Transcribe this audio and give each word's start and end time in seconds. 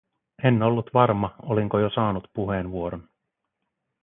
En 0.43 0.63
ollut 0.63 0.93
varma, 0.93 1.35
olinko 1.41 1.79
jo 1.79 1.89
saanut 1.89 2.27
puheenvuoron. 2.33 3.09